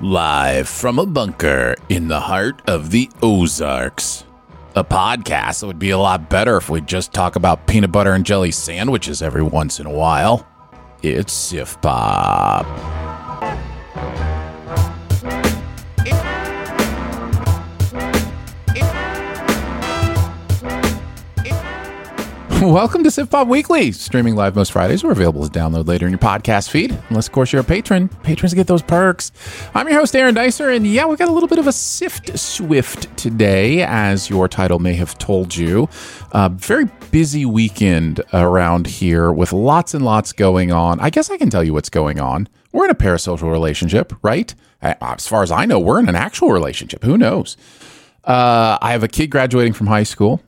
[0.00, 4.24] Live from a bunker in the heart of the Ozarks.
[4.74, 8.12] A podcast that would be a lot better if we just talk about peanut butter
[8.12, 10.48] and jelly sandwiches every once in a while.
[11.04, 13.03] It's SiftPop.
[22.72, 26.18] Welcome to SiftPop Weekly, streaming live most Fridays or available as download later in your
[26.18, 26.98] podcast feed.
[27.10, 28.08] Unless, of course, you're a patron.
[28.22, 29.32] Patrons get those perks.
[29.74, 32.38] I'm your host, Aaron Dicer, and yeah, we got a little bit of a sift
[32.38, 35.90] swift today, as your title may have told you.
[36.32, 40.98] Uh, very busy weekend around here with lots and lots going on.
[41.00, 42.48] I guess I can tell you what's going on.
[42.72, 44.54] We're in a parasocial relationship, right?
[44.80, 47.04] As far as I know, we're in an actual relationship.
[47.04, 47.58] Who knows?
[48.24, 50.40] Uh, I have a kid graduating from high school.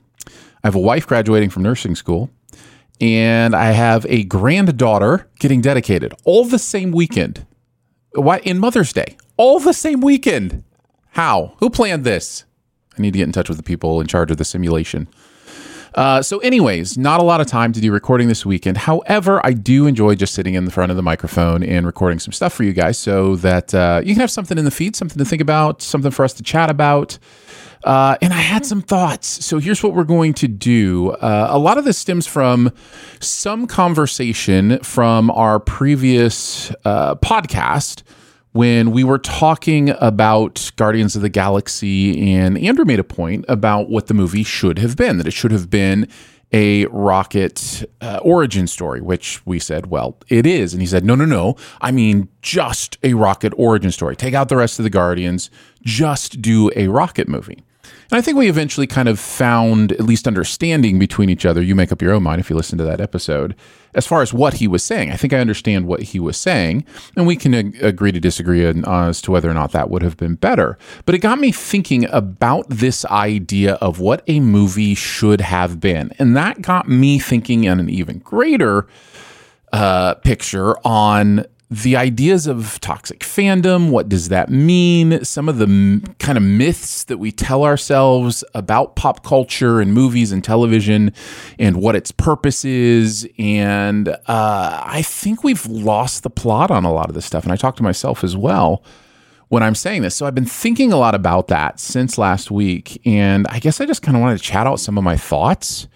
[0.67, 2.29] I have a wife graduating from nursing school,
[3.01, 7.47] and I have a granddaughter getting dedicated all the same weekend.
[8.15, 9.17] Why in Mother's Day?
[9.37, 10.65] All the same weekend.
[11.11, 11.55] How?
[11.59, 12.47] Who planned this?
[12.99, 15.07] I need to get in touch with the people in charge of the simulation.
[15.95, 18.77] Uh, so, anyways, not a lot of time to do recording this weekend.
[18.77, 22.33] However, I do enjoy just sitting in the front of the microphone and recording some
[22.33, 25.19] stuff for you guys so that uh, you can have something in the feed, something
[25.19, 27.21] to think about, something for us to chat about.
[27.85, 29.45] Uh, and I had some thoughts.
[29.45, 31.11] So here's what we're going to do.
[31.13, 32.73] Uh, a lot of this stems from
[33.21, 38.03] some conversation from our previous uh, podcast
[38.53, 43.91] when we were talking about Guardians of the Galaxy, and Andrew made a point about
[43.91, 46.09] what the movie should have been, that it should have been
[46.53, 50.73] a rocket uh, origin story, which we said, well, it is.
[50.73, 51.57] And he said, no, no, no.
[51.81, 54.17] I mean, just a rocket origin story.
[54.17, 55.51] Take out the rest of the Guardians,
[55.83, 57.63] just do a rocket movie.
[58.11, 61.63] And I think we eventually kind of found at least understanding between each other.
[61.63, 63.57] You make up your own mind if you listen to that episode.
[63.95, 66.85] As far as what he was saying, I think I understand what he was saying,
[67.17, 70.17] and we can ag- agree to disagree as to whether or not that would have
[70.19, 70.77] been better.
[71.07, 76.13] But it got me thinking about this idea of what a movie should have been.
[76.19, 78.87] And that got me thinking in an even greater
[79.73, 85.25] uh, picture on the ideas of toxic fandom what does that mean?
[85.25, 89.93] Some of the m- kind of myths that we tell ourselves about pop culture and
[89.93, 91.13] movies and television
[91.59, 93.29] and what its purpose is.
[93.39, 94.17] And uh,
[94.85, 97.77] i think we've lost the plot on a lot of this stuff and i talk
[97.77, 98.85] to myself as well
[99.49, 100.15] when i'm saying this.
[100.15, 103.87] So i've been thinking a lot about that since last week and i guess i
[103.87, 105.89] just kind of wanted to chat out some of my thoughts.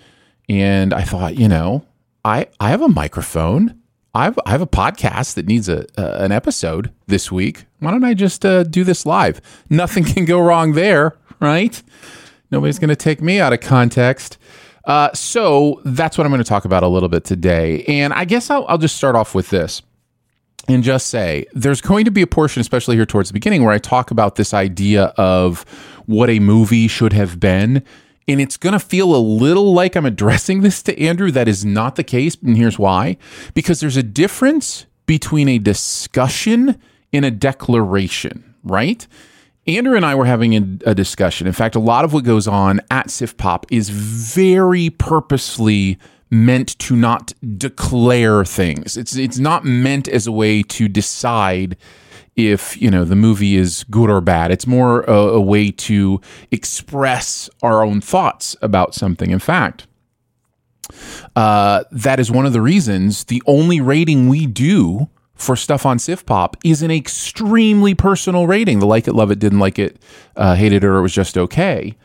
[0.48, 1.86] And i thought you know
[2.24, 3.79] i i have a microphone
[4.14, 7.64] I've I have a podcast that needs a uh, an episode this week.
[7.78, 9.40] Why don't I just uh, do this live?
[9.68, 11.80] Nothing can go wrong there, right?
[12.50, 14.38] Nobody's going to take me out of context.
[14.84, 17.84] Uh, so that's what I'm going to talk about a little bit today.
[17.84, 19.82] And I guess I'll, I'll just start off with this
[20.66, 23.72] and just say there's going to be a portion, especially here towards the beginning, where
[23.72, 25.62] I talk about this idea of
[26.06, 27.84] what a movie should have been
[28.28, 31.30] and it's going to feel a little like I'm addressing this to Andrew.
[31.30, 32.36] That is not the case.
[32.42, 33.16] And here's why
[33.54, 36.80] because there's a difference between a discussion
[37.12, 39.06] and a declaration, right?
[39.66, 41.46] Andrew and I were having a, discussion.
[41.46, 45.98] In fact, a lot of what goes on at SiftPop is very purposely
[46.30, 48.96] meant to not declare things.
[48.96, 51.76] It's it's not meant as a way to decide
[52.36, 54.50] if you know the movie is good or bad.
[54.50, 56.20] It's more a, a way to
[56.50, 59.30] express our own thoughts about something.
[59.30, 59.86] In fact,
[61.36, 65.96] uh, that is one of the reasons the only rating we do for stuff on
[65.96, 68.78] SiftPop is an extremely personal rating.
[68.78, 70.00] The like it, love it, didn't like it,
[70.36, 71.96] uh, hated it, or it was just okay.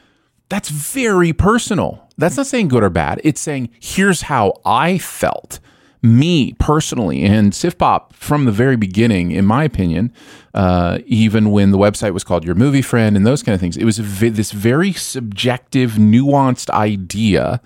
[0.50, 2.08] That's very personal.
[2.18, 3.20] That's not saying good or bad.
[3.24, 5.60] It's saying here's how I felt
[6.06, 10.14] me personally and SiftPop from the very beginning, in my opinion,
[10.54, 13.76] uh, even when the website was called Your Movie Friend and those kind of things,
[13.78, 17.62] it was this very subjective, nuanced idea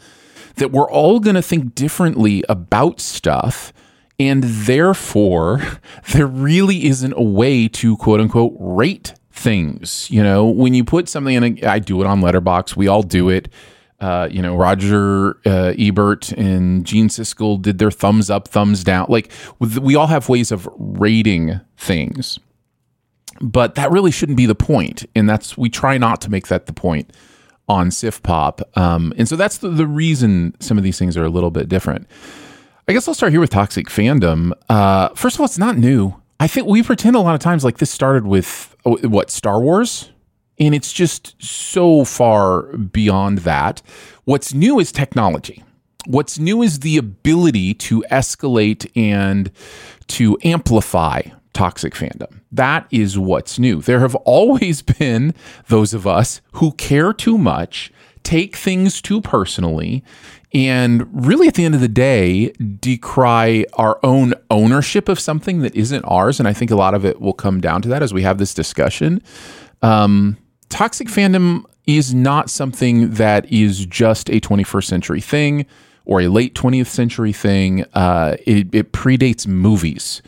[0.56, 3.74] that we're all going to think differently about stuff.
[4.20, 5.62] And therefore,
[6.14, 10.10] there really isn't a way to quote unquote rate things.
[10.12, 12.76] You know, when you put something in, a, I do it on Letterboxd.
[12.76, 13.50] we all do it
[14.02, 19.08] uh, you know, Roger uh, Ebert and Gene Siskel did their thumbs up, thumbs down.
[19.10, 22.40] Like we all have ways of rating things.
[23.42, 25.06] but that really shouldn't be the point.
[25.16, 27.12] and that's we try not to make that the point
[27.68, 31.30] on SiftPop, um, and so that's the, the reason some of these things are a
[31.30, 32.08] little bit different.
[32.88, 34.54] I guess I'll start here with toxic fandom.
[34.68, 36.16] Uh, first of all, it's not new.
[36.40, 39.62] I think we pretend a lot of times like this started with oh, what Star
[39.62, 40.10] Wars,
[40.60, 43.82] and it's just so far beyond that.
[44.26, 45.64] What's new is technology.
[46.06, 49.52] What's new is the ability to escalate and
[50.08, 51.22] to amplify
[51.54, 52.42] toxic fandom.
[52.52, 53.82] That is what's new.
[53.82, 55.34] There have always been
[55.68, 57.92] those of us who care too much,
[58.24, 60.04] take things too personally,
[60.54, 65.76] and really at the end of the day decry our own ownership of something that
[65.76, 68.14] isn't ours and i think a lot of it will come down to that as
[68.14, 69.22] we have this discussion
[69.82, 70.38] um,
[70.70, 75.66] toxic fandom is not something that is just a 21st century thing
[76.06, 77.84] or a late 20th century thing.
[77.94, 80.22] Uh, it, it predates movies.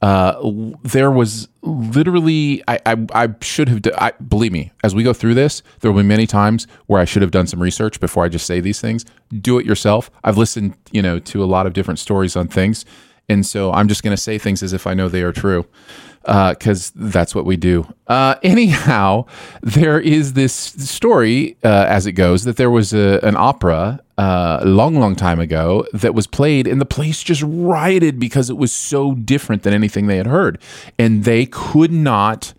[0.00, 5.12] Uh, there was literally I, I, I should have I, believe me as we go
[5.12, 8.24] through this there will be many times where I should have done some research before
[8.24, 9.04] I just say these things.
[9.40, 10.08] Do it yourself.
[10.22, 12.84] I've listened you know to a lot of different stories on things.
[13.28, 15.66] And so I'm just going to say things as if I know they are true
[16.22, 17.86] because uh, that's what we do.
[18.06, 19.24] Uh, anyhow,
[19.62, 24.58] there is this story, uh, as it goes, that there was a, an opera uh,
[24.60, 28.56] a long, long time ago that was played, and the place just rioted because it
[28.56, 30.60] was so different than anything they had heard.
[30.98, 32.52] And they could not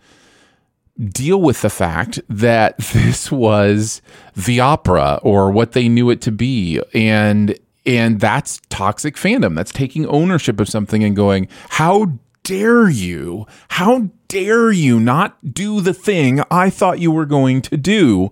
[0.98, 4.02] deal with the fact that this was
[4.36, 6.80] the opera or what they knew it to be.
[6.94, 9.54] And and that's toxic fandom.
[9.54, 13.46] That's taking ownership of something and going, how dare you?
[13.68, 18.30] How dare you not do the thing I thought you were going to do?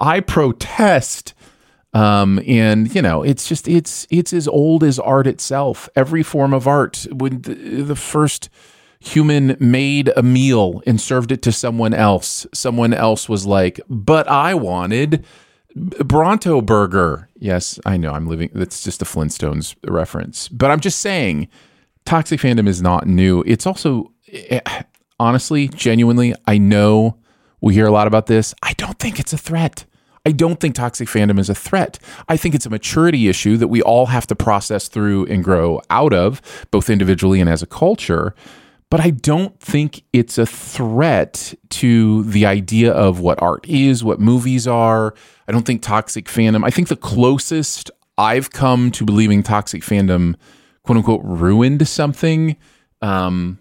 [0.00, 1.34] I protest.
[1.94, 5.88] Um, and you know, it's just it's it's as old as art itself.
[5.96, 7.06] Every form of art.
[7.10, 8.50] When the, the first
[9.00, 14.28] human made a meal and served it to someone else, someone else was like, "But
[14.28, 15.24] I wanted."
[15.76, 17.28] Bronto Burger.
[17.38, 18.50] Yes, I know I'm living.
[18.52, 21.48] That's just a Flintstones reference, but I'm just saying
[22.08, 23.44] toxic fandom is not new.
[23.46, 24.60] It's also, eh,
[25.20, 27.18] honestly, genuinely, I know
[27.60, 28.54] we hear a lot about this.
[28.62, 29.84] I don't think it's a threat.
[30.24, 31.98] I don't think toxic fandom is a threat.
[32.26, 35.82] I think it's a maturity issue that we all have to process through and grow
[35.90, 36.40] out of,
[36.70, 38.34] both individually and as a culture.
[38.90, 44.18] But I don't think it's a threat to the idea of what art is, what
[44.18, 45.14] movies are.
[45.46, 50.36] I don't think toxic fandom, I think the closest I've come to believing toxic fandom
[50.88, 52.56] quote unquote ruined something
[53.02, 53.58] um,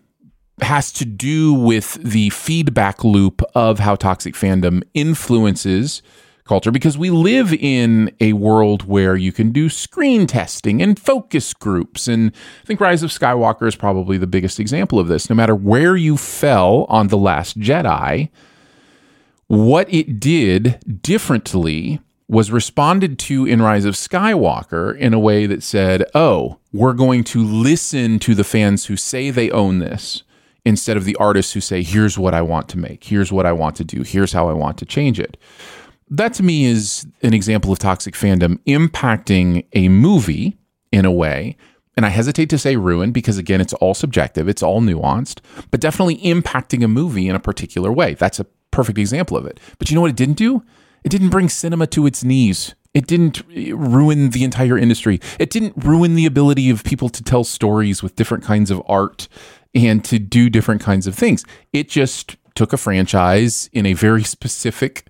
[0.62, 6.02] has to do with the feedback loop of how toxic fandom influences
[6.46, 11.54] culture because we live in a world where you can do screen testing and focus
[11.54, 12.08] groups.
[12.08, 12.32] And
[12.64, 15.30] I think Rise of Skywalker is probably the biggest example of this.
[15.30, 18.30] No matter where you fell on The Last Jedi,
[19.48, 25.64] what it did differently was responded to in Rise of Skywalker in a way that
[25.64, 30.24] said, oh, we're going to listen to the fans who say they own this
[30.66, 33.54] instead of the artists who say, here's what I want to make, here's what I
[33.54, 35.38] want to do, here's how I want to change it.
[36.10, 40.58] That to me is an example of toxic fandom impacting a movie
[40.92, 41.56] in a way.
[41.96, 45.40] And I hesitate to say ruin because, again, it's all subjective, it's all nuanced,
[45.72, 48.14] but definitely impacting a movie in a particular way.
[48.14, 49.60] That's a perfect example of it.
[49.80, 50.64] But you know what it didn't do?
[51.08, 52.76] It didn't bring cinema to its knees.
[52.94, 55.22] It didn't ruin the entire industry.
[55.40, 59.30] It didn't ruin the ability of people to tell stories with different kinds of art
[59.74, 61.46] and to do different kinds of things.
[61.72, 65.08] It just took a franchise in a very specific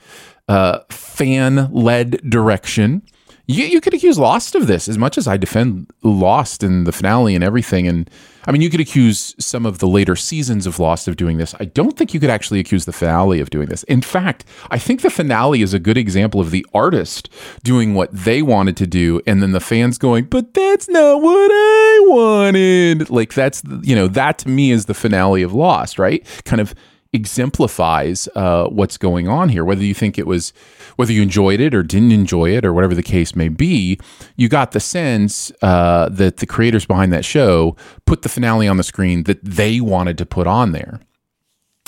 [0.48, 3.02] uh, fan led direction
[3.48, 6.92] you, you could accuse Lost of this as much as I defend Lost and the
[6.92, 7.88] finale and everything.
[7.88, 8.10] And
[8.46, 11.56] I mean, you could accuse some of the later seasons of Lost of doing this.
[11.58, 13.84] I don't think you could actually accuse the finale of doing this.
[13.84, 17.30] In fact, I think the finale is a good example of the artist
[17.64, 21.50] doing what they wanted to do, and then the fans going, but that's not what
[21.52, 23.10] I wanted.
[23.10, 26.26] Like, that's, you know, that to me is the finale of Lost, right?
[26.44, 26.76] Kind of
[27.14, 29.64] exemplifies uh, what's going on here.
[29.64, 30.54] Whether you think it was,
[30.96, 34.00] whether you enjoyed it or didn't enjoy it, or whatever the case may be,
[34.36, 38.78] you got the sense uh, that the creators behind that show put the finale on
[38.78, 41.00] the screen that they wanted to put on there.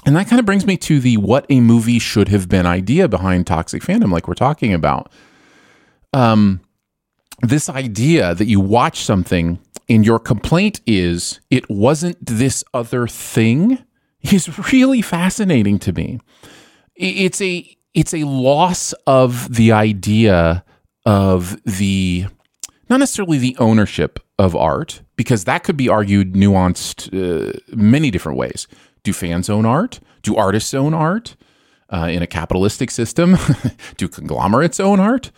[0.05, 3.07] And that kind of brings me to the what a movie should have been idea
[3.07, 5.11] behind toxic fandom, like we're talking about.
[6.13, 6.61] Um,
[7.41, 9.59] this idea that you watch something
[9.89, 13.83] and your complaint is it wasn't this other thing
[14.21, 16.19] is really fascinating to me.
[16.95, 20.63] It's a it's a loss of the idea
[21.05, 22.25] of the
[22.89, 28.37] not necessarily the ownership of art because that could be argued nuanced uh, many different
[28.37, 28.67] ways.
[29.03, 29.99] Do fans own art?
[30.23, 31.35] Do artists own art?
[31.91, 33.35] Uh, in a capitalistic system,
[33.97, 35.31] do conglomerates own art?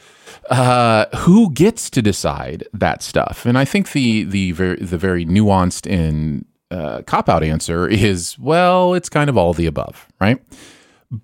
[0.50, 3.46] Uh, who gets to decide that stuff?
[3.46, 8.38] And I think the the very the very nuanced and uh, cop out answer is
[8.40, 10.42] well, it's kind of all the above, right?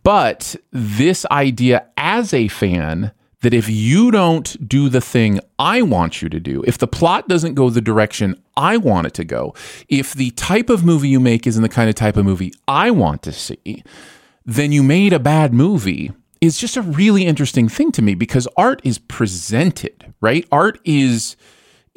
[0.04, 3.12] But this idea as a fan
[3.42, 7.28] that if you don't do the thing I want you to do, if the plot
[7.28, 9.54] doesn't go the direction I want it to go,
[9.88, 12.92] if the type of movie you make isn't the kind of type of movie I
[12.92, 13.84] want to see,
[14.46, 16.12] then you made a bad movie
[16.42, 20.46] is just a really interesting thing to me because art is presented, right?
[20.52, 21.36] Art is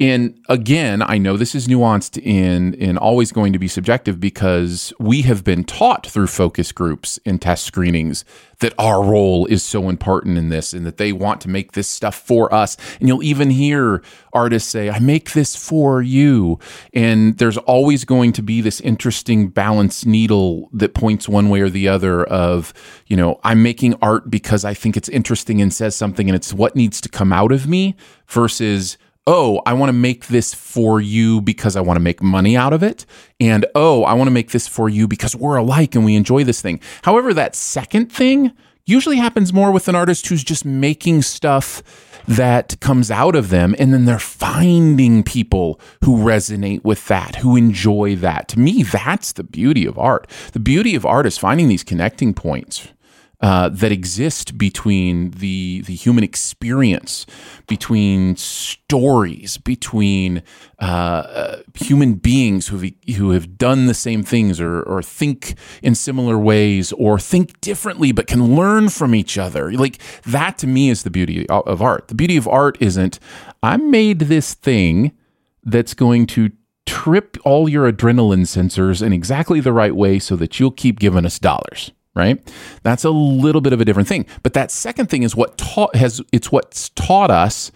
[0.01, 4.91] and again, I know this is nuanced and, and always going to be subjective because
[4.99, 8.25] we have been taught through focus groups and test screenings
[8.61, 11.87] that our role is so important in this and that they want to make this
[11.87, 12.77] stuff for us.
[12.99, 14.01] And you'll even hear
[14.33, 16.57] artists say, I make this for you.
[16.95, 21.69] And there's always going to be this interesting balance needle that points one way or
[21.69, 22.73] the other of,
[23.05, 26.53] you know, I'm making art because I think it's interesting and says something and it's
[26.55, 27.95] what needs to come out of me
[28.27, 32.57] versus oh, I want to make this for you because I want to make money
[32.57, 33.05] out of it.
[33.39, 36.43] And oh, I want to make this for you because we're alike and we enjoy
[36.43, 36.79] this thing.
[37.03, 38.51] However, that second thing
[38.85, 41.83] usually happens more with an artist who's just making stuff
[42.27, 47.55] that comes out of them and then they're finding people who resonate with that who
[47.55, 51.67] enjoy that to me that's the beauty of art the beauty of art is finding
[51.67, 52.89] these connecting points
[53.41, 57.25] uh, that exist between the the human experience,
[57.67, 60.43] between stories, between
[60.79, 65.95] uh, uh, human beings who who have done the same things or or think in
[65.95, 69.71] similar ways or think differently but can learn from each other.
[69.71, 72.09] Like that to me is the beauty of art.
[72.09, 73.19] The beauty of art isn't
[73.63, 75.13] I made this thing
[75.63, 76.51] that's going to
[76.85, 81.25] trip all your adrenaline sensors in exactly the right way so that you'll keep giving
[81.25, 82.39] us dollars right?
[82.83, 84.25] That's a little bit of a different thing.
[84.43, 87.71] But that second thing is what taught has it's what's taught us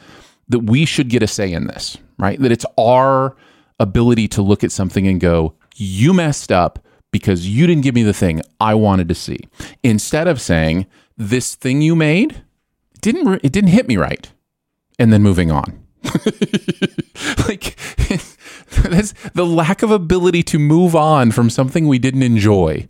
[0.50, 2.40] that we should get a say in this, right?
[2.40, 3.36] That it's our
[3.80, 6.80] ability to look at something and go, "You messed up
[7.12, 9.40] because you didn't give me the thing I wanted to see."
[9.84, 10.86] Instead of saying,
[11.18, 12.42] "This thing you made
[13.02, 14.32] didn't it didn't hit me right."
[14.98, 15.82] And then moving on.
[17.48, 17.76] like
[18.84, 22.88] that's the lack of ability to move on from something we didn't enjoy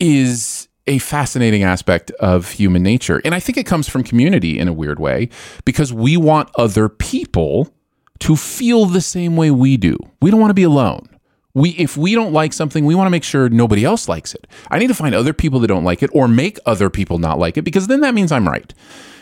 [0.00, 3.20] is a fascinating aspect of human nature.
[3.24, 5.28] And I think it comes from community in a weird way
[5.64, 7.72] because we want other people
[8.20, 9.96] to feel the same way we do.
[10.20, 11.08] We don't want to be alone.
[11.54, 14.46] We if we don't like something, we want to make sure nobody else likes it.
[14.70, 17.38] I need to find other people that don't like it or make other people not
[17.38, 18.72] like it because then that means I'm right.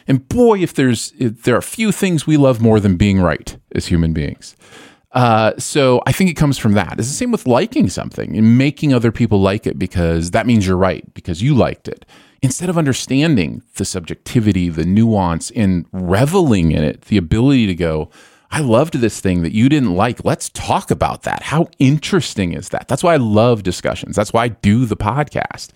[0.07, 3.57] And boy, if there's if there are few things we love more than being right
[3.75, 4.57] as human beings.
[5.13, 6.99] Uh, so I think it comes from that.
[6.99, 10.67] It's the same with liking something and making other people like it because that means
[10.67, 12.05] you're right because you liked it.
[12.43, 18.11] Instead of understanding the subjectivity, the nuance, and reveling in it, the ability to go,
[18.51, 20.25] I loved this thing that you didn't like.
[20.25, 21.43] Let's talk about that.
[21.43, 22.89] How interesting is that?
[22.89, 24.17] That's why I love discussions.
[24.17, 25.69] That's why I do the podcast.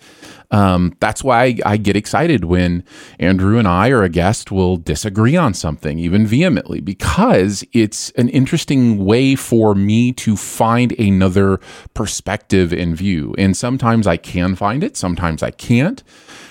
[0.49, 2.83] Um, that's why I, get excited when
[3.19, 8.29] Andrew and I or a guest will disagree on something, even vehemently, because it's an
[8.29, 11.59] interesting way for me to find another
[11.93, 13.35] perspective and view.
[13.37, 16.03] And sometimes I can find it, sometimes I can't.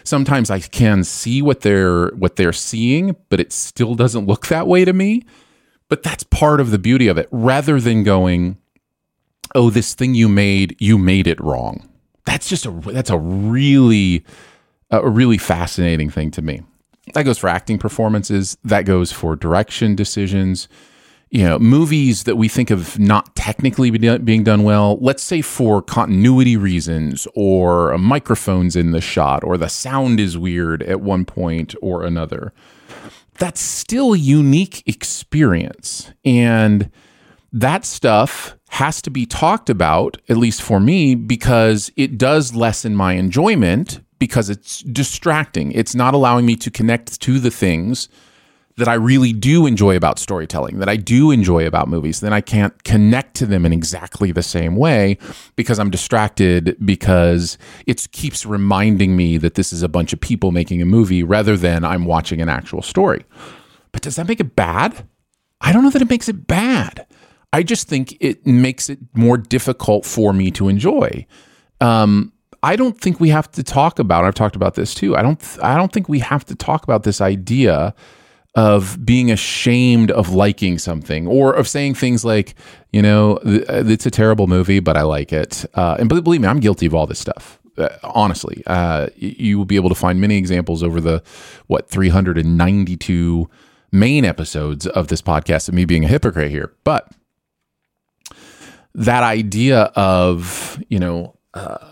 [0.05, 4.67] Sometimes I can see what they're what they're seeing, but it still doesn't look that
[4.67, 5.23] way to me.
[5.93, 8.57] But that's part of the beauty of it, rather than going,
[9.55, 11.87] "Oh, this thing you made, you made it wrong."
[12.25, 14.25] That's just a that's a really
[14.91, 16.63] a really fascinating thing to me.
[17.13, 18.57] That goes for acting performances.
[18.65, 20.67] That goes for direction decisions.
[21.31, 25.83] You know, movies that we think of not technically being done well, let's say for
[25.83, 31.75] continuity reasons, or microphones in the shot, or the sound is weird at one point
[31.83, 32.55] or another
[33.39, 36.13] that's still a unique experience.
[36.25, 36.91] And
[37.53, 42.97] that stuff has to be talked about, at least for me, because it does lessen
[42.97, 45.73] my enjoyment because it's distracting.
[45.73, 48.09] It's not allowing me to connect to the things
[48.77, 52.41] that I really do enjoy about storytelling, that I do enjoy about movies, then I
[52.41, 55.19] can't connect to them in exactly the same way
[55.57, 60.53] because I'm distracted because it keeps reminding me that this is a bunch of people
[60.53, 63.25] making a movie rather than I'm watching an actual story.
[63.93, 65.07] But does that make it bad?
[65.61, 67.07] I don't know that it makes it bad.
[67.53, 71.27] I just think it makes it more difficult for me to enjoy.
[71.81, 74.25] Um, I don't think we have to talk about.
[74.25, 75.17] I've talked about this too.
[75.17, 75.59] I don't.
[75.63, 77.95] I don't think we have to talk about this idea
[78.55, 82.55] of being ashamed of liking something or of saying things like,
[82.93, 85.65] you know, it's a terrible movie, but I like it.
[85.75, 87.59] Uh, and believe me, I'm guilty of all this stuff.
[87.79, 91.23] Uh, honestly, uh, you will be able to find many examples over the
[91.69, 93.49] what 392
[93.91, 96.75] main episodes of this podcast of me being a hypocrite here.
[96.85, 97.11] But
[98.95, 101.92] that idea of you know uh,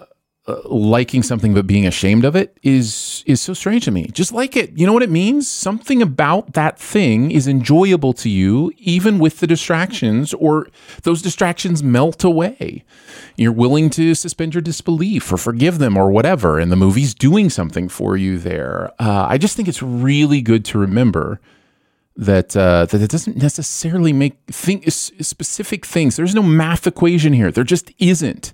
[0.64, 4.06] liking something but being ashamed of it is is so strange to me.
[4.06, 4.76] Just like it.
[4.76, 5.48] You know what it means?
[5.48, 10.68] Something about that thing is enjoyable to you even with the distractions or
[11.02, 12.84] those distractions melt away.
[13.36, 17.50] You're willing to suspend your disbelief or forgive them or whatever and the movie's doing
[17.50, 18.92] something for you there.
[18.98, 21.40] Uh, I just think it's really good to remember
[22.16, 26.16] that uh, that it doesn't necessarily make think specific things.
[26.16, 27.50] There's no math equation here.
[27.50, 28.52] There just isn't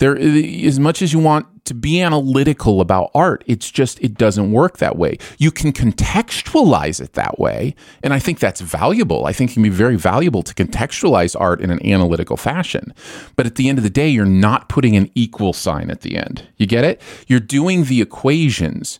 [0.00, 4.50] there as much as you want to be analytical about art it's just it doesn't
[4.50, 5.18] work that way.
[5.38, 9.26] You can contextualize it that way and i think that's valuable.
[9.26, 12.92] I think it can be very valuable to contextualize art in an analytical fashion.
[13.36, 16.16] But at the end of the day you're not putting an equal sign at the
[16.16, 16.48] end.
[16.56, 17.00] You get it?
[17.28, 18.98] You're doing the equations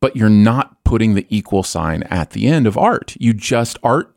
[0.00, 3.16] but you're not putting the equal sign at the end of art.
[3.20, 4.14] You just art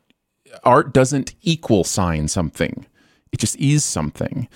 [0.64, 2.86] art doesn't equal sign something.
[3.32, 4.48] It just is something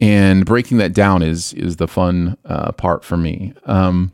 [0.00, 3.54] and breaking that down is is the fun uh, part for me.
[3.64, 4.12] Um,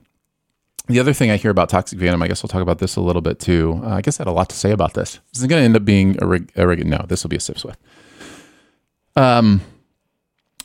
[0.88, 3.00] the other thing I hear about toxic fandom, I guess I'll talk about this a
[3.00, 3.80] little bit too.
[3.84, 5.20] Uh, I guess I had a lot to say about this.
[5.32, 7.04] This is going to end up being a, rig- a rig- no.
[7.06, 7.78] This will be a sift swift.
[9.14, 9.60] Um,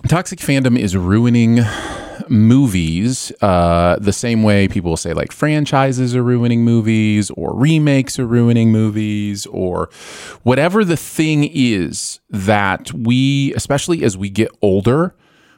[0.07, 1.59] toxic fandom is ruining
[2.29, 8.27] movies uh, the same way people say like franchises are ruining movies or remakes are
[8.27, 9.89] ruining movies or
[10.43, 15.15] whatever the thing is that we, especially as we get older,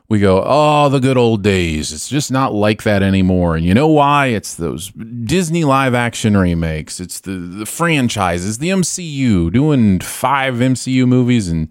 [0.09, 1.91] we go, oh, the good old days.
[1.91, 3.57] It's just not like that anymore.
[3.57, 4.27] And you know why?
[4.27, 7.01] It's those Disney live action remakes.
[7.01, 11.67] It's the, the franchises, the MCU, doing five MCU movies and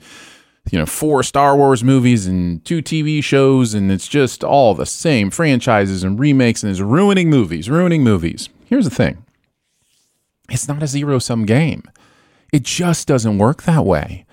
[0.71, 4.87] you know, four Star Wars movies and two TV shows, and it's just all the
[4.87, 8.49] same franchises and remakes, and it's ruining movies, ruining movies.
[8.67, 9.25] Here's the thing
[10.51, 11.83] it's not a zero sum game,
[12.52, 14.25] it just doesn't work that way.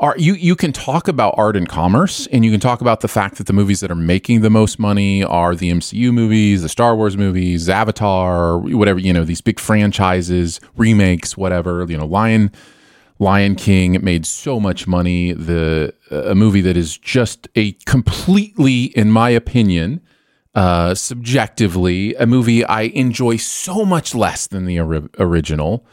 [0.00, 3.08] Art, you, you can talk about art and commerce, and you can talk about the
[3.08, 6.68] fact that the movies that are making the most money are the MCU movies, the
[6.68, 12.52] Star Wars movies, Avatar, whatever, you know, these big franchises, remakes, whatever, you know, Lion
[13.18, 15.32] Lion King made so much money.
[15.32, 20.00] The a movie that is just a completely, in my opinion,
[20.54, 25.84] uh, subjectively, a movie I enjoy so much less than the ori- original,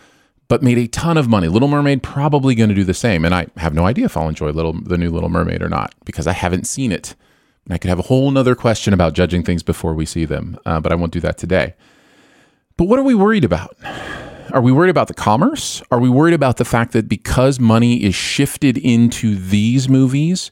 [0.48, 1.48] but made a ton of money.
[1.48, 4.30] Little Mermaid probably going to do the same, and I have no idea if I'll
[4.30, 7.16] enjoy Little the new Little Mermaid or not because I haven't seen it.
[7.66, 10.60] And I could have a whole nother question about judging things before we see them,
[10.68, 11.74] uh, but I won't do that today.
[12.78, 13.76] But what are we worried about?
[14.52, 15.82] Are we worried about the commerce?
[15.92, 20.52] Are we worried about the fact that because money is shifted into these movies,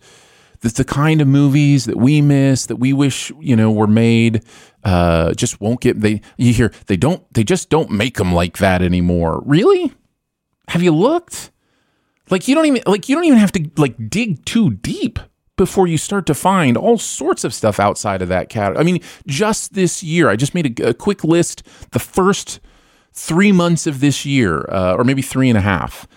[0.62, 4.44] that the kind of movies that we miss, that we wish you know were made,
[4.84, 6.22] uh, just won't get they.
[6.38, 9.42] You hear they don't, they just don't make them like that anymore.
[9.46, 9.94] Really?
[10.70, 11.52] Have you looked?
[12.30, 15.20] Like you don't even like you don't even have to like dig too deep
[15.56, 18.82] before you start to find all sorts of stuff outside of that category.
[18.82, 21.64] I mean, just this year, I just made a, a quick list.
[21.92, 22.60] The first
[23.14, 26.08] three months of this year, uh, or maybe three and a half.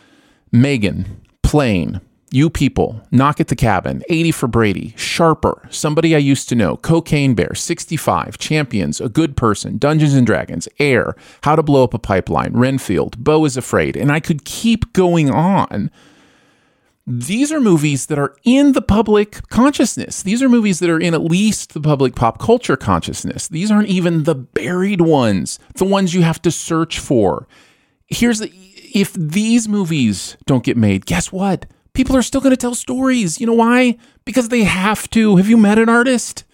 [0.50, 6.48] Megan, Plane, You People, Knock at the Cabin, 80 for Brady, Sharper, Somebody I Used
[6.48, 11.62] to Know, Cocaine Bear, 65, Champions, A Good Person, Dungeons and Dragons, Air, How to
[11.62, 13.96] Blow Up a Pipeline, Renfield, Beau is Afraid.
[13.96, 15.90] And I could keep going on
[17.06, 20.22] these are movies that are in the public consciousness.
[20.24, 23.46] These are movies that are in at least the public pop culture consciousness.
[23.46, 27.46] These aren't even the buried ones, the ones you have to search for.
[28.08, 28.52] Here's the
[28.92, 31.66] if these movies don't get made, guess what?
[31.92, 33.40] People are still going to tell stories.
[33.40, 33.98] You know why?
[34.24, 35.36] Because they have to.
[35.36, 36.44] Have you met an artist?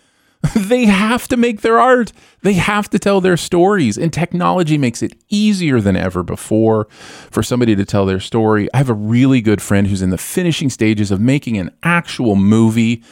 [0.56, 2.12] they have to make their art.
[2.42, 3.96] They have to tell their stories.
[3.96, 6.86] And technology makes it easier than ever before
[7.30, 8.68] for somebody to tell their story.
[8.74, 12.34] I have a really good friend who's in the finishing stages of making an actual
[12.34, 13.04] movie.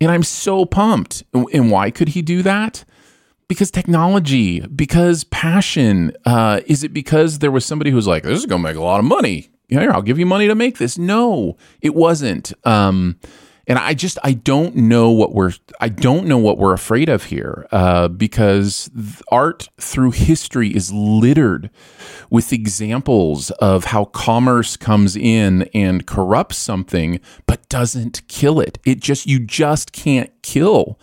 [0.00, 1.24] And I'm so pumped.
[1.34, 2.84] And why could he do that?
[3.48, 6.12] Because technology, because passion.
[6.24, 8.82] Uh, is it because there was somebody who's like, this is going to make a
[8.82, 9.50] lot of money?
[9.68, 10.96] Here, I'll give you money to make this.
[10.96, 12.54] No, it wasn't.
[12.64, 13.18] Um,
[13.68, 17.24] and I just I don't know what we're I don't know what we're afraid of
[17.24, 18.90] here uh, because
[19.30, 21.70] art through history is littered
[22.30, 28.78] with examples of how commerce comes in and corrupts something but doesn't kill it.
[28.86, 30.98] It just you just can't kill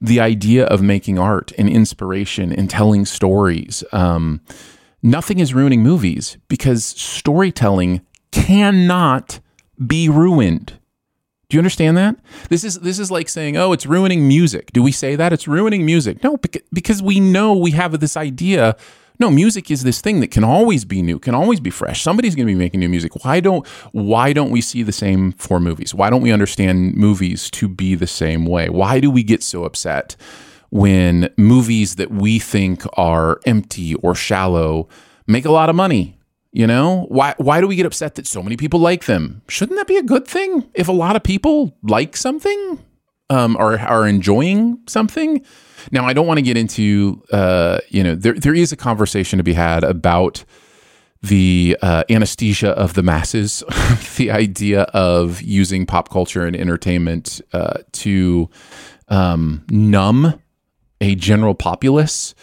[0.00, 3.84] the idea of making art and inspiration and telling stories.
[3.92, 4.40] Um,
[5.02, 8.00] nothing is ruining movies because storytelling
[8.30, 9.40] cannot
[9.86, 10.78] be ruined.
[11.48, 12.16] Do you understand that?
[12.48, 15.46] This is this is like saying, "Oh, it's ruining music." Do we say that it's
[15.46, 16.22] ruining music?
[16.24, 16.38] No,
[16.72, 18.76] because we know we have this idea.
[19.20, 22.02] No, music is this thing that can always be new, can always be fresh.
[22.02, 23.24] Somebody's going to be making new music.
[23.24, 25.94] Why don't why don't we see the same for movies?
[25.94, 28.68] Why don't we understand movies to be the same way?
[28.68, 30.16] Why do we get so upset
[30.70, 34.88] when movies that we think are empty or shallow
[35.28, 36.15] make a lot of money
[36.52, 39.42] you know, why why do we get upset that so many people like them?
[39.48, 42.78] Shouldn't that be a good thing if a lot of people like something
[43.30, 45.44] um, or are enjoying something?
[45.90, 49.36] Now, I don't want to get into uh, you know there there is a conversation
[49.38, 50.44] to be had about
[51.22, 53.62] the uh, anesthesia of the masses,
[54.16, 58.48] the idea of using pop culture and entertainment uh, to
[59.08, 60.40] um, numb
[61.00, 62.34] a general populace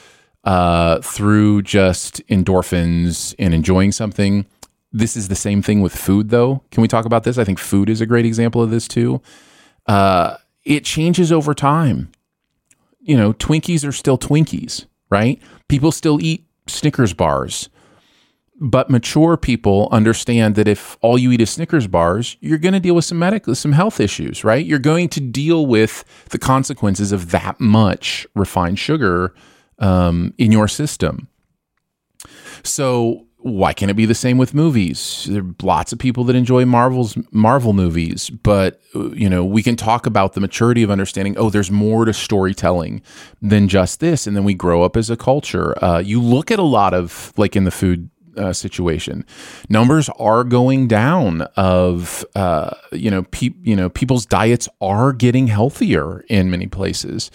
[0.44, 4.46] uh, through just endorphins and enjoying something.
[4.92, 6.64] This is the same thing with food, though.
[6.72, 7.38] Can we talk about this?
[7.38, 9.22] I think food is a great example of this too.
[9.88, 12.12] Uh, it changes over time.
[13.00, 15.42] You know, Twinkies are still Twinkies, right?
[15.68, 17.70] People still eat Snickers bars.
[18.62, 22.80] But mature people understand that if all you eat is Snickers bars, you're going to
[22.80, 24.66] deal with some medical, some health issues, right?
[24.66, 29.34] You're going to deal with the consequences of that much refined sugar
[29.84, 31.28] um, in your system.
[32.64, 35.28] So why can't it be the same with movies?
[35.30, 39.76] There are lots of people that enjoy Marvel's Marvel movies, but you know we can
[39.76, 41.38] talk about the maturity of understanding.
[41.38, 43.02] Oh, there's more to storytelling
[43.42, 45.78] than just this, and then we grow up as a culture.
[45.84, 49.26] Uh, you look at a lot of like in the food uh, situation.
[49.68, 51.42] Numbers are going down.
[51.58, 57.30] Of uh, you know, pe- you know, people's diets are getting healthier in many places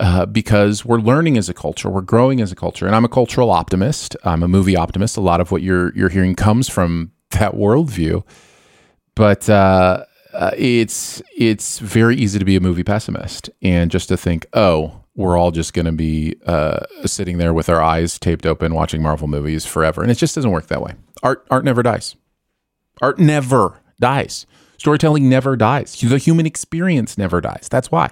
[0.00, 3.08] uh, because we're learning as a culture, we're growing as a culture, and I'm a
[3.08, 4.16] cultural optimist.
[4.24, 5.16] I'm a movie optimist.
[5.16, 8.24] A lot of what you're you're hearing comes from that worldview,
[9.14, 14.16] but uh, uh, it's it's very easy to be a movie pessimist and just to
[14.16, 18.46] think, oh, we're all just going to be uh, sitting there with our eyes taped
[18.46, 20.94] open watching Marvel movies forever, and it just doesn't work that way.
[21.22, 22.16] Art art never dies.
[23.00, 24.46] Art never dies.
[24.76, 25.98] Storytelling never dies.
[26.00, 27.68] The human experience never dies.
[27.70, 28.10] That's why.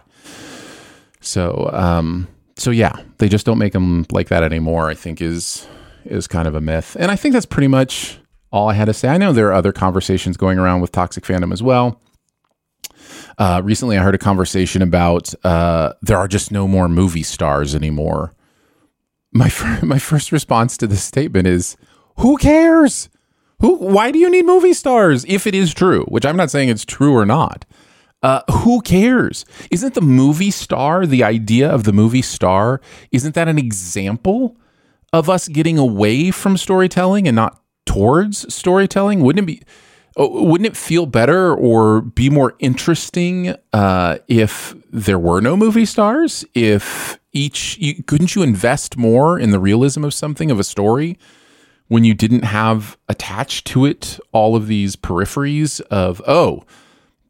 [1.23, 4.89] So, um, so yeah, they just don't make them like that anymore.
[4.91, 5.67] I think is
[6.05, 8.19] is kind of a myth, and I think that's pretty much
[8.51, 9.09] all I had to say.
[9.09, 12.01] I know there are other conversations going around with toxic fandom as well.
[13.39, 17.75] Uh, recently, I heard a conversation about uh, there are just no more movie stars
[17.75, 18.35] anymore.
[19.33, 19.51] My
[19.83, 21.77] my first response to this statement is,
[22.19, 23.09] "Who cares?
[23.61, 23.77] Who?
[23.77, 26.05] Why do you need movie stars if it is true?
[26.07, 27.65] Which I'm not saying it's true or not.
[28.23, 29.45] Uh, who cares?
[29.71, 32.81] Isn't the movie star, the idea of the movie star,
[33.11, 34.57] isn't that an example
[35.13, 39.21] of us getting away from storytelling and not towards storytelling?
[39.21, 39.63] Wouldn't it be?
[40.17, 45.87] Oh, wouldn't it feel better or be more interesting uh, if there were no movie
[45.87, 46.45] stars?
[46.55, 51.19] If each, you, couldn't you invest more in the realism of something of a story
[51.89, 56.63] when you didn't have attached to it all of these peripheries of oh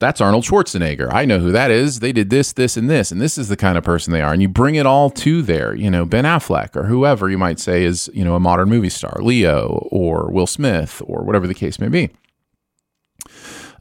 [0.03, 1.11] that's Arnold Schwarzenegger.
[1.13, 2.01] I know who that is.
[2.01, 4.33] They did this, this, and this, and this is the kind of person they are.
[4.33, 7.61] And you bring it all to there, you know, Ben Affleck or whoever you might
[7.61, 11.55] say is, you know, a modern movie star, Leo or Will Smith or whatever the
[11.55, 12.11] case may be.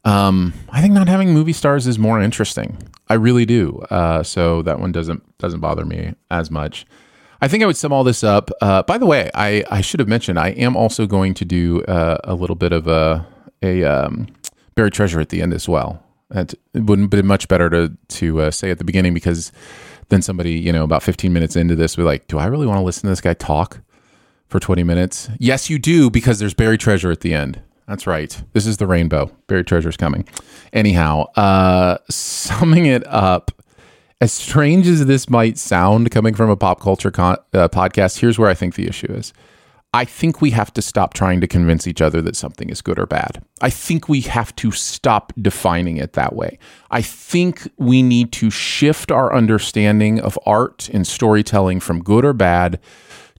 [0.06, 2.78] Um, I think not having movie stars is more interesting.
[3.10, 3.80] I really do.
[3.90, 6.86] Uh, so that one doesn't doesn't bother me as much.
[7.42, 8.52] I think I would sum all this up.
[8.62, 11.84] Uh, by the way, I, I should have mentioned I am also going to do
[11.86, 13.26] uh, a little bit of a
[13.64, 14.28] a um,
[14.76, 16.04] buried treasure at the end as well.
[16.32, 19.52] It wouldn't be much better to to uh, say at the beginning because
[20.10, 22.78] then somebody, you know, about 15 minutes into this, be like, "Do I really want
[22.80, 23.80] to listen to this guy talk
[24.48, 27.62] for 20 minutes?" Yes, you do because there's buried treasure at the end.
[27.88, 28.42] That's right.
[28.54, 29.32] This is the rainbow.
[29.48, 30.28] Buried treasure is coming.
[30.72, 33.52] Anyhow, uh, summing it up,
[34.22, 38.40] as strange as this might sound coming from a pop culture con- uh, podcast, here's
[38.40, 39.34] where I think the issue is.
[39.94, 42.98] I think we have to stop trying to convince each other that something is good
[42.98, 43.44] or bad.
[43.60, 46.60] I think we have to stop defining it that way.
[46.90, 52.32] I think we need to shift our understanding of art and storytelling from good or
[52.32, 52.80] bad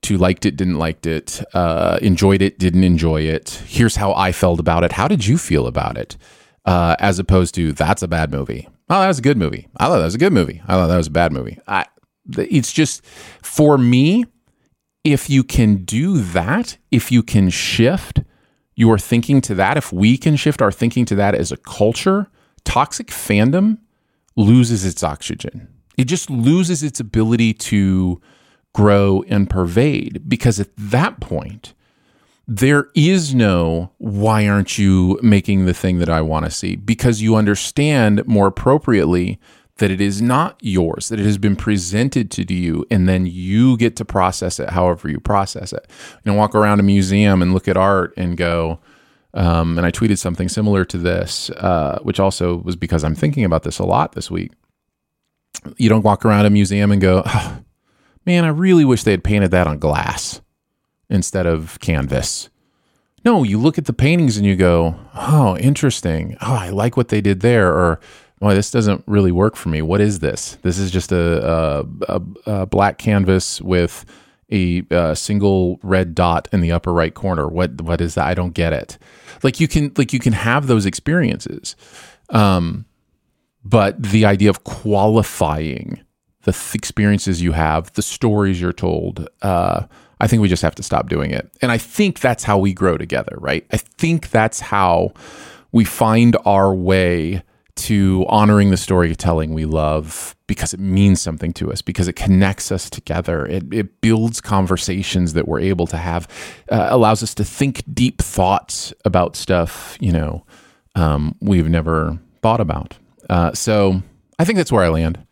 [0.03, 3.63] to liked it, didn't liked it, uh, enjoyed it, didn't enjoy it.
[3.67, 4.93] Here's how I felt about it.
[4.93, 6.19] How did you feel about it?
[6.67, 8.69] Uh, as opposed to that's a bad movie.
[8.91, 9.69] Oh, that was a good movie.
[9.79, 10.61] I thought that was a good movie.
[10.67, 11.59] I thought that was a bad movie.
[11.67, 11.87] I,
[12.37, 13.05] it's just
[13.43, 14.27] for me
[15.05, 18.23] if you can do that, if you can shift
[18.75, 22.29] your thinking to that, if we can shift our thinking to that as a culture,
[22.65, 23.79] toxic fandom
[24.37, 25.69] loses its oxygen.
[25.99, 28.21] It just loses its ability to
[28.73, 31.75] grow and pervade because at that point,
[32.49, 37.23] there is no why aren't you making the thing that I want to see because
[37.23, 39.39] you understand more appropriately
[39.79, 43.77] that it is not yours, that it has been presented to you, and then you
[43.79, 45.87] get to process it however you process it.
[46.25, 48.81] You know, walk around a museum and look at art and go,
[49.35, 53.45] um, and I tweeted something similar to this, uh, which also was because I'm thinking
[53.45, 54.53] about this a lot this week.
[55.79, 57.59] You don't walk around a museum and go, oh,
[58.27, 60.41] man, I really wish they had painted that on glass
[61.09, 62.51] instead of canvas.
[63.25, 66.37] No, you look at the paintings and you go, oh, interesting.
[66.41, 67.69] Oh, I like what they did there.
[67.69, 68.01] Or,
[68.43, 69.83] well, this doesn't really work for me.
[69.83, 70.59] What is this?
[70.63, 74.05] This is just a, a, a, black canvas with
[74.51, 77.47] a, a, single red dot in the upper right corner.
[77.47, 78.27] What what is that?
[78.27, 78.99] I don't get it.
[79.45, 81.77] Like you can like you can have those experiences,
[82.31, 82.85] um,
[83.65, 86.01] but the idea of qualifying
[86.43, 89.85] the th- experiences you have, the stories you're told, uh,
[90.21, 91.49] I think we just have to stop doing it.
[91.63, 93.65] And I think that's how we grow together, right?
[93.71, 95.13] I think that's how
[95.71, 101.73] we find our way to honoring the storytelling we love because it means something to
[101.73, 103.47] us, because it connects us together.
[103.47, 106.29] It, it builds conversations that we're able to have,
[106.71, 110.45] uh, allows us to think deep thoughts about stuff, you know,
[110.95, 112.99] um, we've never thought about.
[113.31, 114.03] Uh, so
[114.39, 115.25] I think that's where I land.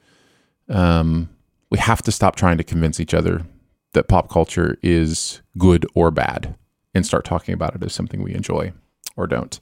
[0.68, 1.28] Um,
[1.70, 3.44] we have to stop trying to convince each other
[3.92, 6.54] that pop culture is good or bad
[6.94, 8.72] and start talking about it as something we enjoy
[9.16, 9.60] or don't.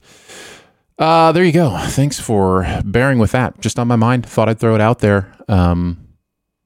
[0.99, 1.77] Uh, there you go.
[1.87, 3.61] Thanks for bearing with that.
[3.61, 4.25] Just on my mind.
[4.25, 5.33] Thought I'd throw it out there.
[5.47, 6.09] Um,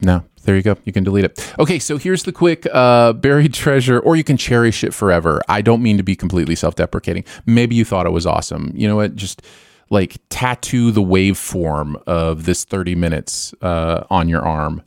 [0.01, 0.75] no, there you go.
[0.85, 1.53] You can delete it.
[1.59, 5.39] Okay, so here's the quick uh, buried treasure, or you can cherish it forever.
[5.47, 7.25] I don't mean to be completely self deprecating.
[7.45, 8.71] Maybe you thought it was awesome.
[8.73, 9.15] You know what?
[9.15, 9.43] Just
[9.91, 14.81] like tattoo the waveform of this 30 minutes uh, on your arm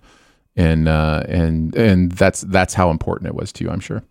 [0.57, 4.03] and uh, and and that's that's how important it was to you, I'm sure.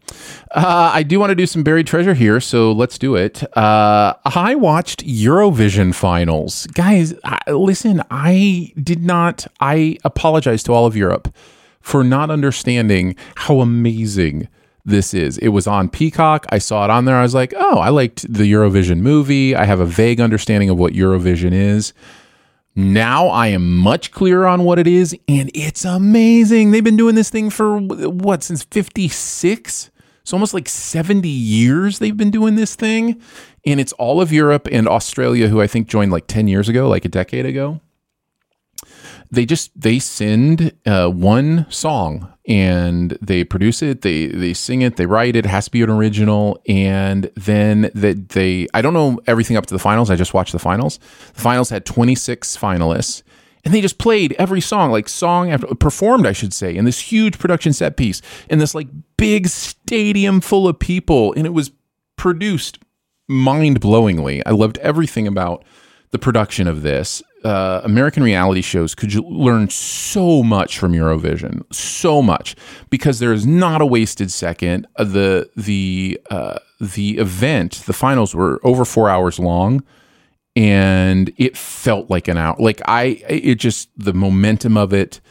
[0.52, 3.44] Uh, I do want to do some buried treasure here, so let's do it.
[3.58, 7.14] Uh, I watched Eurovision finals, guys.
[7.24, 9.48] I, listen, I did not.
[9.60, 11.34] I apologize to all of Europe
[11.82, 14.48] for not understanding how amazing
[14.86, 15.40] this is.
[15.40, 16.46] It was on Peacock.
[16.50, 17.16] I saw it on there.
[17.16, 19.56] I was like, oh, I liked the Eurovision movie.
[19.56, 21.94] I have a vague understanding of what Eurovision is.
[22.76, 26.72] Now I am much clearer on what it is, and it's amazing.
[26.72, 29.92] They've been doing this thing for what, since 56?
[30.22, 33.22] It's almost like 70 years they've been doing this thing.
[33.66, 36.90] And it's all of Europe and Australia, who I think joined like 10 years ago,
[36.90, 37.80] like a decade ago
[39.36, 44.98] they just they send uh, one song and they produce it they they sing it
[44.98, 46.62] they write it, it has to be an original.
[46.68, 50.10] And then that they i don't know everything up to the finals.
[50.10, 51.00] I just watched the finals.
[51.34, 53.24] The finals had 26 finalists
[53.64, 57.00] and they just played every song like song after performed i should say in this
[57.00, 61.34] huge production set piece in this like big stadium full of people.
[61.34, 61.72] And it was
[62.16, 62.80] produced
[63.28, 64.42] mind-blowingly.
[64.46, 65.64] I loved everything about
[66.12, 72.22] the production of this uh, American reality shows could learn so much from Eurovision, so
[72.22, 72.56] much,
[72.90, 74.88] because there is not a wasted second.
[74.96, 79.84] Uh, the the uh, the event, the finals were over four hours long,
[80.56, 82.56] and it felt like an hour.
[82.58, 85.22] Like I, it just the momentum of it,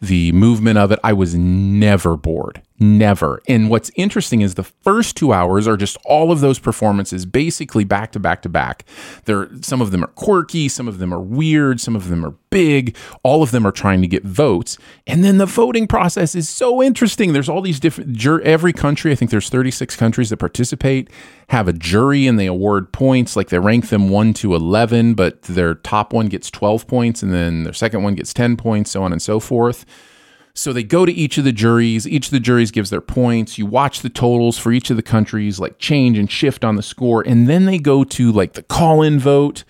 [0.00, 0.98] the movement of it.
[1.02, 2.60] I was never bored.
[2.82, 3.40] Never.
[3.46, 7.84] And what's interesting is the first two hours are just all of those performances basically
[7.84, 8.84] back to back to back.
[9.24, 12.34] There, some of them are quirky, some of them are weird, some of them are
[12.50, 12.96] big.
[13.22, 14.78] All of them are trying to get votes.
[15.06, 17.32] And then the voting process is so interesting.
[17.32, 21.08] There's all these different, jur- every country, I think there's 36 countries that participate,
[21.50, 23.36] have a jury and they award points.
[23.36, 27.32] Like they rank them 1 to 11, but their top one gets 12 points and
[27.32, 29.86] then their second one gets 10 points, so on and so forth.
[30.54, 32.06] So they go to each of the juries.
[32.06, 33.56] Each of the juries gives their points.
[33.56, 36.82] You watch the totals for each of the countries, like change and shift on the
[36.82, 37.22] score.
[37.26, 39.64] And then they go to like the call in vote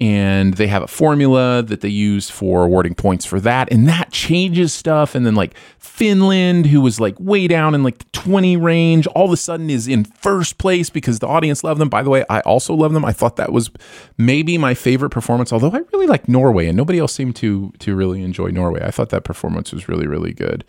[0.00, 4.10] and they have a formula that they use for awarding points for that and that
[4.10, 5.14] changes stuff.
[5.14, 9.26] And then like finland who was like way down in like the 20 range all
[9.26, 11.88] of a sudden is in first place because the audience loved them.
[11.88, 13.04] By the way i also love them.
[13.04, 13.70] I thought that was
[14.18, 17.94] maybe my favorite performance although i really like norway and nobody else seemed to to
[17.94, 18.82] really enjoy norway.
[18.82, 20.64] I thought that performance was really really good.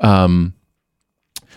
[0.00, 0.54] Um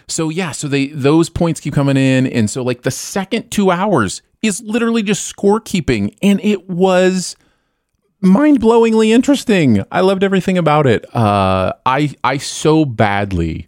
[0.08, 3.72] so yeah, so they those points keep coming in, and so like the second two
[3.72, 7.36] hours is literally just scorekeeping, and it was
[8.22, 9.84] mind-blowingly interesting.
[9.92, 11.06] I loved everything about it.
[11.16, 13.68] Uh, I I so badly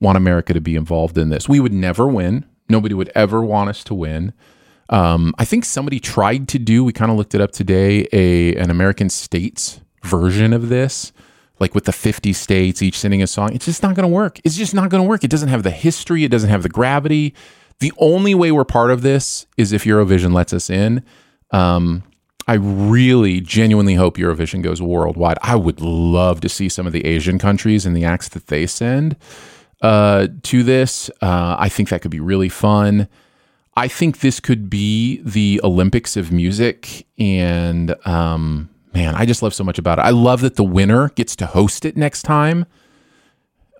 [0.00, 1.48] want America to be involved in this.
[1.48, 2.46] We would never win.
[2.68, 4.32] Nobody would ever want us to win.
[4.88, 6.84] Um, I think somebody tried to do.
[6.84, 8.06] We kind of looked it up today.
[8.12, 11.12] A an American states version of this
[11.60, 14.40] like with the 50 states each sending a song it's just not going to work
[14.44, 16.68] it's just not going to work it doesn't have the history it doesn't have the
[16.68, 17.34] gravity
[17.80, 21.02] The only way we're part of this is if Eurovision lets us in.
[21.50, 22.04] Um,
[22.46, 25.38] I really genuinely hope Eurovision goes worldwide.
[25.42, 28.66] I would love to see some of the Asian countries and the acts that they
[28.66, 29.16] send
[29.82, 31.10] uh, to this.
[31.22, 33.08] Uh, I think that could be really fun.
[33.76, 37.06] I think this could be the Olympics of music.
[37.18, 40.02] And um, man, I just love so much about it.
[40.02, 42.66] I love that the winner gets to host it next time.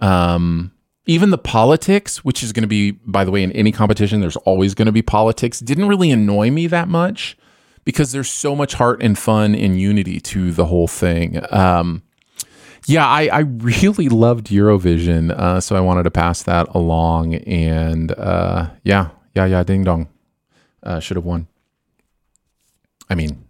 [0.00, 0.72] Um,
[1.06, 4.36] even the politics, which is going to be, by the way, in any competition, there's
[4.36, 7.36] always going to be politics, didn't really annoy me that much
[7.84, 11.40] because there's so much heart and fun and unity to the whole thing.
[11.50, 12.02] Um,
[12.86, 17.34] yeah, I, I, really loved Eurovision, uh, so I wanted to pass that along.
[17.34, 20.08] And uh, yeah, yeah, yeah, ding dong,
[20.82, 21.46] uh, should have won.
[23.08, 23.44] I mean,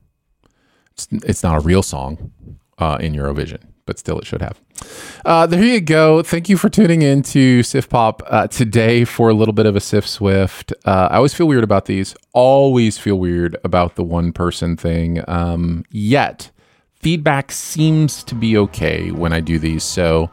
[1.11, 2.33] it's, not a real song
[2.79, 3.61] uh, in Eurovision
[3.91, 4.61] but still it should have.
[5.25, 6.23] Uh, there you go.
[6.23, 9.81] Thank you for tuning in to SiftPop uh, today for a little bit of a
[9.81, 10.73] SiftSwift.
[10.85, 12.15] Uh, I always feel weird about these.
[12.33, 15.25] Always feel weird about the one person thing.
[15.27, 16.53] Um, yet
[17.01, 20.31] feedback seems to be okay when I do these, so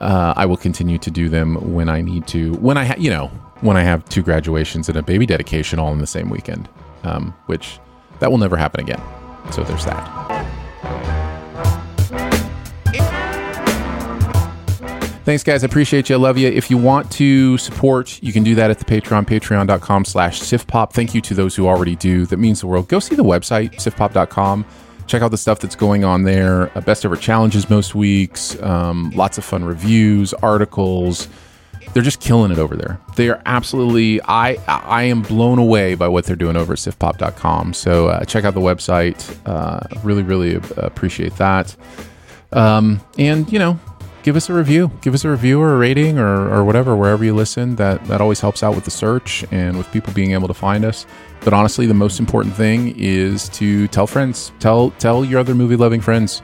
[0.00, 2.54] uh, I will continue to do them when I need to.
[2.54, 3.26] When I, ha- you know,
[3.60, 6.68] when I have two graduations and a baby dedication all in the same weekend,
[7.02, 7.80] um, which
[8.20, 9.02] that will never happen again.
[9.50, 10.24] So there's that.
[15.24, 15.64] Thanks, guys.
[15.64, 16.16] I appreciate you.
[16.16, 16.48] I love you.
[16.48, 20.92] If you want to support, you can do that at the Patreon, patreon.com slash siftpop.
[20.92, 22.26] Thank you to those who already do.
[22.26, 22.88] That means the world.
[22.88, 24.66] Go see the website, siftpop.com.
[25.06, 26.76] Check out the stuff that's going on there.
[26.76, 28.60] Uh, best ever challenges most weeks.
[28.62, 31.28] Um, lots of fun reviews, articles.
[31.94, 33.00] They're just killing it over there.
[33.16, 34.20] They are absolutely.
[34.22, 37.72] I I am blown away by what they're doing over at siftpop.com.
[37.72, 39.24] So uh, check out the website.
[39.46, 41.74] Uh, really, really appreciate that.
[42.52, 43.78] Um, and you know,
[44.24, 44.90] give us a review.
[45.02, 47.76] Give us a review or a rating or, or whatever, wherever you listen.
[47.76, 50.84] That, that always helps out with the search and with people being able to find
[50.84, 51.06] us.
[51.40, 55.76] But honestly, the most important thing is to tell friends, tell, tell your other movie
[55.76, 56.42] loving friends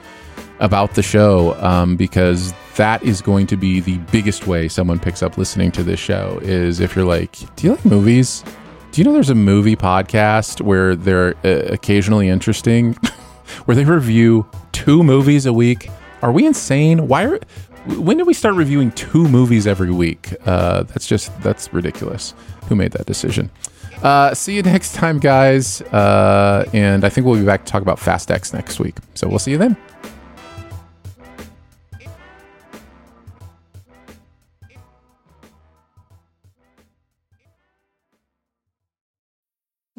[0.60, 5.22] about the show um, because that is going to be the biggest way someone picks
[5.22, 8.42] up listening to this show is if you're like, do you like movies?
[8.90, 12.94] Do you know there's a movie podcast where they're uh, occasionally interesting,
[13.66, 15.90] where they review two movies a week?
[16.22, 17.06] Are we insane?
[17.06, 17.38] Why are
[17.98, 20.32] when did we start reviewing two movies every week?
[20.46, 22.32] Uh, that's just that's ridiculous.
[22.68, 23.50] Who made that decision?
[24.02, 25.82] Uh, see you next time, guys.
[25.82, 28.96] Uh, and I think we'll be back to talk about Fast X next week.
[29.12, 29.76] So we'll see you then.